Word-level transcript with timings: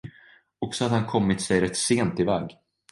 Och 0.59 0.75
så 0.75 0.83
hade 0.85 0.95
han 1.01 1.09
kommit 1.09 1.41
sig 1.41 1.61
rätt 1.61 1.77
sent 1.77 2.19
iväg. 2.19 2.57